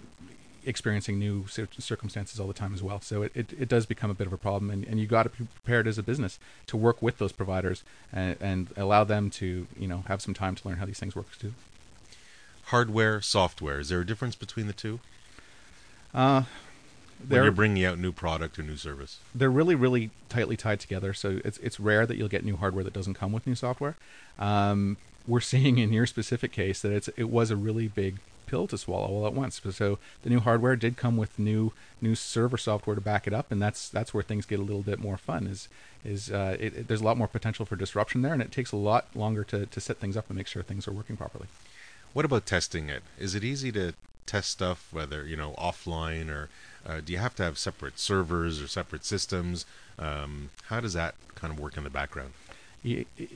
[0.66, 1.46] experiencing new
[1.79, 3.00] circumstances all the time as well.
[3.00, 5.22] So it, it, it does become a bit of a problem, and, and you got
[5.22, 9.31] to be prepared as a business to work with those providers and, and allow them
[9.31, 11.55] to you know have some time to learn how these things work too.
[12.66, 13.79] Hardware, software.
[13.79, 14.98] Is there a difference between the two?
[16.12, 16.42] Uh,
[17.20, 19.20] When they're you're bringing out new product or new service.
[19.35, 21.14] they're really really tightly tied together.
[21.14, 23.96] So it's it's rare that you'll get new hardware that doesn't come with new software.
[24.38, 24.96] Um,
[25.29, 28.78] we're seeing in your specific case that it's it was a really big pill to
[28.78, 29.61] swallow all at once.
[29.72, 33.50] So the new hardware did come with new new server software to back it up,
[33.50, 35.46] and that's that's where things get a little bit more fun.
[35.46, 35.68] Is
[36.04, 38.72] is uh, it, it- there's a lot more potential for disruption there, and it takes
[38.72, 41.46] a lot longer to, to set things up and make sure things are working properly.
[42.12, 43.02] What about testing it?
[43.18, 43.92] Is it easy to
[44.24, 46.48] test stuff, whether you know offline or
[46.87, 49.66] uh, do you have to have separate servers or separate systems?
[49.98, 52.32] Um, how does that kind of work in the background?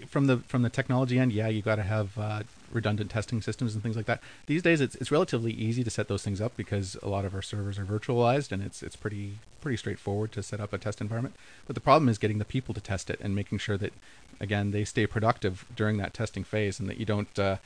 [0.07, 3.75] From the from the technology end, yeah, you got to have uh, redundant testing systems
[3.75, 4.21] and things like that.
[4.47, 7.35] These days, it's it's relatively easy to set those things up because a lot of
[7.35, 11.01] our servers are virtualized and it's it's pretty pretty straightforward to set up a test
[11.01, 11.35] environment.
[11.67, 13.93] But the problem is getting the people to test it and making sure that
[14.41, 17.57] again they stay productive during that testing phase and that you don't uh,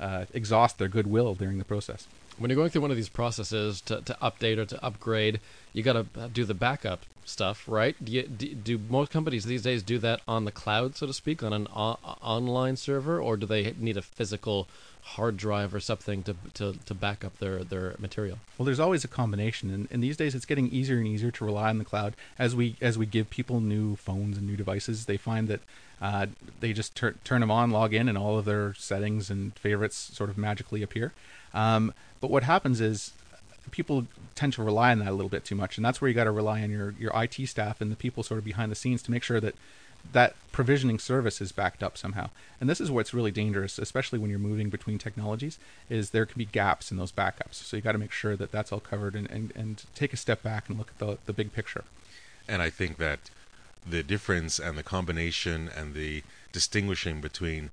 [0.00, 2.06] uh, exhaust their goodwill during the process.
[2.38, 5.40] When you're going through one of these processes to, to update or to upgrade,
[5.72, 7.96] you got to do the backup stuff, right?
[8.02, 11.12] Do, you, do, do most companies these days do that on the cloud, so to
[11.12, 14.68] speak, on an o- online server, or do they need a physical
[15.10, 18.38] hard drive or something to, to, to back up their, their material?
[18.58, 21.44] Well, there's always a combination, and, and these days it's getting easier and easier to
[21.44, 25.06] rely on the cloud as we as we give people new phones and new devices.
[25.06, 25.60] They find that
[26.02, 26.26] uh,
[26.60, 29.96] they just tur- turn them on, log in, and all of their settings and favorites
[29.96, 31.12] sort of magically appear.
[31.54, 33.12] Um, but what happens is
[33.70, 36.14] people tend to rely on that a little bit too much, and that's where you
[36.14, 38.76] got to rely on your your IT staff and the people sort of behind the
[38.76, 39.54] scenes to make sure that
[40.12, 42.30] that provisioning service is backed up somehow.
[42.60, 45.58] And this is what's really dangerous, especially when you're moving between technologies,
[45.90, 47.54] is there can be gaps in those backups.
[47.54, 50.16] So you got to make sure that that's all covered and, and, and take a
[50.16, 51.84] step back and look at the, the big picture.
[52.48, 53.30] And I think that
[53.88, 57.70] the difference and the combination and the distinguishing between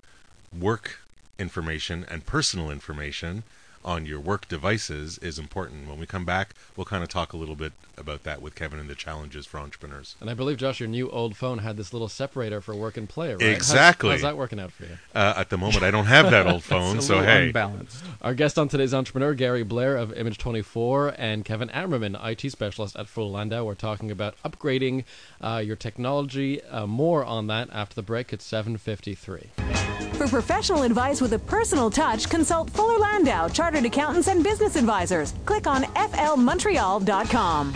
[0.57, 0.99] work
[1.39, 3.43] information and personal information
[3.83, 5.87] on your work devices is important.
[5.87, 8.79] When we come back, we'll kind of talk a little bit about that with Kevin
[8.79, 10.15] and the challenges for entrepreneurs.
[10.19, 13.07] And I believe, Josh, your new old phone had this little separator for work and
[13.07, 13.41] play, right?
[13.41, 14.11] Exactly.
[14.11, 14.97] How's, that working out for you?
[15.13, 17.47] Uh, at the moment, I don't have that old It's phone, a so little hey,
[17.47, 18.03] unbalanced.
[18.21, 23.07] Our guest on today's entrepreneur, Gary Blair of Image24, and Kevin Ammerman, IT specialist at
[23.07, 23.63] Fuller Landau.
[23.63, 25.05] We're talking about upgrading
[25.41, 26.63] uh, your technology.
[26.63, 29.49] Uh, more on that after the break at 7:53.
[30.13, 35.33] For professional advice with a personal touch, consult Fuller Landau, Chartered Accountants and Business Advisors.
[35.45, 37.73] Click on flmontreal.com.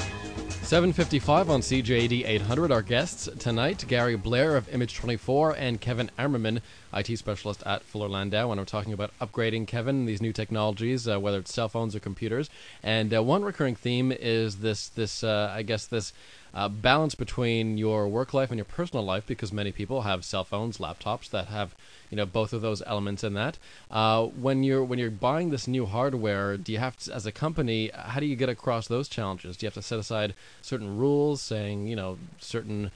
[0.68, 2.74] 755 on CJAD 800.
[2.74, 6.60] Our guests tonight, Gary Blair of Image24 and Kevin Ammerman,
[6.94, 8.52] IT specialist at Fuller Landau.
[8.52, 12.02] And we're talking about upgrading, Kevin, these new technologies, uh, whether it's cell phones or
[12.02, 12.50] computers.
[12.84, 16.12] And uh, one recurring theme is this, this uh, I guess, this
[16.54, 20.44] uh, balance between your work life and your personal life, because many people have cell
[20.44, 21.76] phones, laptops that have
[22.10, 23.58] you know both of those elements in that.
[23.92, 27.32] Uh, when you're when you're buying this new hardware, do you have to, as a
[27.32, 29.58] company, how do you get across those challenges?
[29.58, 32.92] Do you have to set aside certain rules, saying you know certain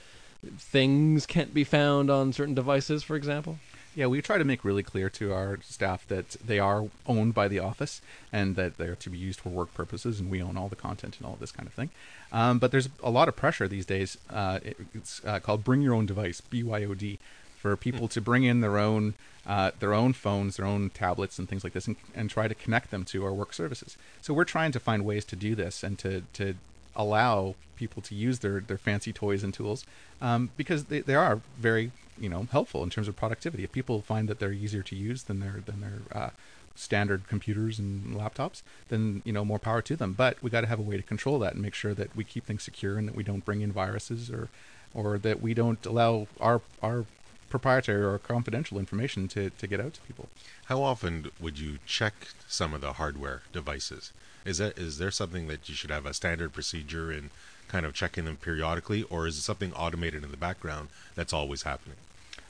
[0.57, 3.59] things can't be found on certain devices, for example?
[3.93, 7.49] Yeah, we try to make really clear to our staff that they are owned by
[7.49, 8.01] the office
[8.31, 11.17] and that they're to be used for work purposes, and we own all the content
[11.17, 11.89] and all this kind of thing.
[12.31, 14.17] Um, but there's a lot of pressure these days.
[14.29, 17.17] Uh, it- it's uh, called "Bring Your Own Device" (BYOD)
[17.57, 19.13] for people to bring in their own
[19.45, 22.53] uh, their own phones, their own tablets, and things like this, and, and try to
[22.55, 23.97] connect them to our work services.
[24.21, 26.55] So we're trying to find ways to do this and to to
[26.95, 29.85] allow people to use their, their fancy toys and tools
[30.21, 33.63] um, because they, they are very you know helpful in terms of productivity.
[33.63, 36.29] If people find that they're easier to use, then they're then they're uh,
[36.75, 40.13] standard computers and laptops, then you know more power to them.
[40.13, 42.23] But we got to have a way to control that and make sure that we
[42.23, 44.49] keep things secure and that we don't bring in viruses or
[44.93, 47.05] or that we don't allow our our
[47.51, 50.29] proprietary or confidential information to, to get out to people.
[50.65, 52.13] How often would you check
[52.47, 54.11] some of the hardware devices?
[54.43, 57.29] Is that is there something that you should have a standard procedure in
[57.67, 61.63] kind of checking them periodically, or is it something automated in the background that's always
[61.63, 61.97] happening?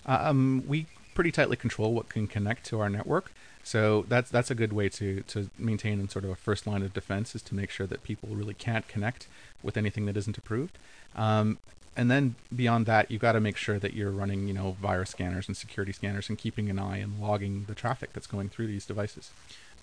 [0.05, 3.33] Um, we pretty tightly control what can connect to our network.
[3.63, 6.81] So that's that's a good way to to maintain and sort of a first line
[6.81, 9.27] of defense is to make sure that people really can't connect
[9.61, 10.77] with anything that isn't approved.
[11.15, 11.57] Um,
[11.95, 15.09] and then beyond that, you've got to make sure that you're running, you know, virus
[15.09, 18.67] scanners and security scanners and keeping an eye and logging the traffic that's going through
[18.67, 19.31] these devices.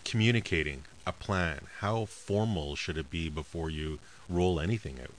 [0.05, 1.61] Communicating a plan.
[1.81, 3.99] How formal should it be before you
[4.29, 5.11] roll anything out?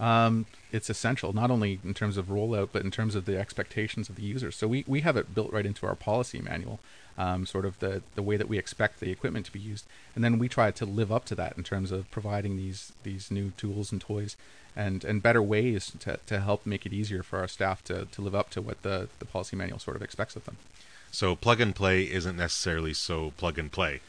[0.00, 4.08] um, it's essential not only in terms of rollout but in terms of the expectations
[4.08, 4.56] of the users.
[4.56, 6.80] So we, we have it built right into our policy manual,
[7.18, 10.24] um, sort of the, the way that we expect the equipment to be used, and
[10.24, 13.52] then we try to live up to that in terms of providing these these new
[13.56, 14.36] tools and toys
[14.76, 18.22] and, and better ways to, to help make it easier for our staff to, to
[18.22, 20.56] live up to what the, the policy manual sort of expects of them.
[21.10, 24.00] So plug and play isn't necessarily so plug and play.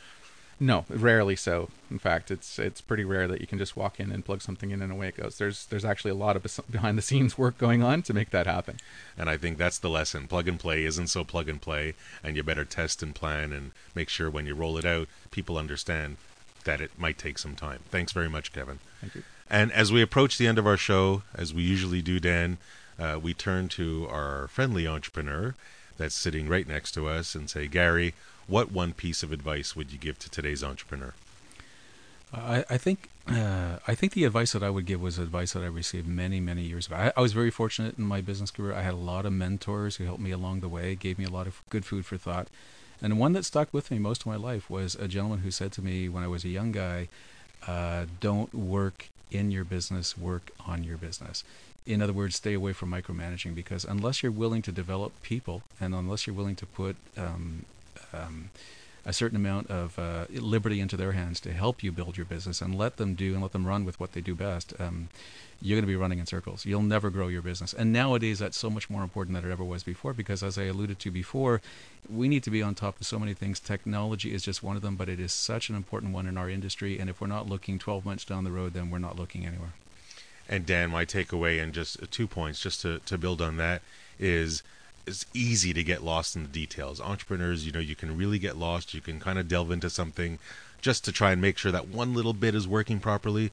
[0.63, 1.69] No, rarely so.
[1.89, 4.69] In fact, it's it's pretty rare that you can just walk in and plug something
[4.69, 5.39] in and away it goes.
[5.39, 8.45] There's there's actually a lot of behind the scenes work going on to make that
[8.45, 8.77] happen.
[9.17, 10.27] And I think that's the lesson.
[10.27, 13.71] Plug and play isn't so plug and play, and you better test and plan and
[13.95, 16.17] make sure when you roll it out, people understand
[16.65, 17.79] that it might take some time.
[17.89, 18.77] Thanks very much, Kevin.
[18.99, 19.23] Thank you.
[19.51, 22.57] And as we approach the end of our show, as we usually do, Dan,
[22.97, 25.55] uh, we turn to our friendly entrepreneur
[25.97, 28.13] that's sitting right next to us and say, Gary,
[28.47, 31.13] what one piece of advice would you give to today's entrepreneur?
[32.33, 35.63] I, I think uh, I think the advice that I would give was advice that
[35.63, 36.95] I received many many years ago.
[36.95, 38.73] I, I, was very fortunate in my business career.
[38.73, 41.29] I had a lot of mentors who helped me along the way, gave me a
[41.29, 42.47] lot of good food for thought,
[43.01, 45.73] and one that stuck with me most of my life was a gentleman who said
[45.73, 47.09] to me when I was a young guy,
[47.67, 51.43] uh, "Don't work in your business, work on your business."
[51.85, 55.95] In other words, stay away from micromanaging because unless you're willing to develop people and
[55.95, 57.65] unless you're willing to put um,
[58.13, 58.51] um,
[59.05, 62.61] a certain amount of uh, liberty into their hands to help you build your business
[62.61, 65.09] and let them do and let them run with what they do best, um,
[65.61, 66.65] you're going to be running in circles.
[66.65, 67.73] You'll never grow your business.
[67.73, 70.63] And nowadays, that's so much more important than it ever was before because, as I
[70.63, 71.61] alluded to before,
[72.09, 73.59] we need to be on top of so many things.
[73.59, 76.49] Technology is just one of them, but it is such an important one in our
[76.49, 76.99] industry.
[76.99, 79.73] And if we're not looking 12 months down the road, then we're not looking anywhere.
[80.49, 83.83] And Dan, my takeaway, and just two points, just to, to build on that,
[84.19, 84.63] is
[85.05, 87.01] it's easy to get lost in the details.
[87.01, 88.93] Entrepreneurs, you know, you can really get lost.
[88.93, 90.39] You can kind of delve into something
[90.81, 93.51] just to try and make sure that one little bit is working properly.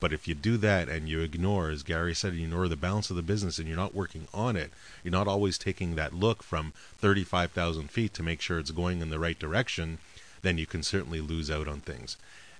[0.00, 3.10] But if you do that and you ignore, as Gary said, you ignore the balance
[3.10, 4.70] of the business and you're not working on it,
[5.02, 9.10] you're not always taking that look from 35,000 feet to make sure it's going in
[9.10, 9.98] the right direction,
[10.42, 12.16] then you can certainly lose out on things.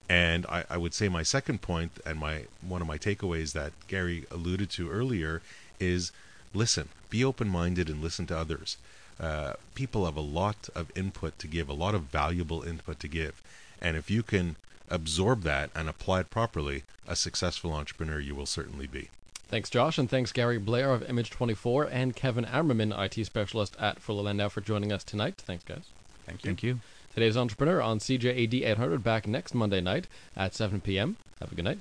[0.08, 3.72] And I, I would say my second point and my one of my takeaways that
[3.88, 5.42] Gary alluded to earlier
[5.78, 6.12] is
[6.54, 8.76] listen, be open minded and listen to others.
[9.20, 13.08] Uh, people have a lot of input to give, a lot of valuable input to
[13.08, 13.42] give.
[13.80, 14.56] And if you can
[14.90, 19.08] absorb that and apply it properly, a successful entrepreneur you will certainly be.
[19.48, 24.24] Thanks, Josh, and thanks, Gary Blair of Image24 and Kevin Ammerman, IT specialist at Fuller
[24.24, 25.36] Landau, for joining us tonight.
[25.38, 25.84] Thanks, guys.
[26.26, 26.48] Thank you.
[26.48, 26.80] Thank you.
[27.14, 30.06] Today's Entrepreneur on CJAD 800 back next Monday night
[30.36, 31.16] at 7 p.m.
[31.40, 31.78] Have a good night.